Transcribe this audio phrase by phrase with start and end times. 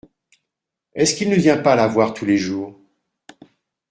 [0.95, 2.75] Est-ce qu’il ne vient pas la voir tous les jours?